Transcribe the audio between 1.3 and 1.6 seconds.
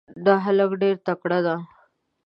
ده.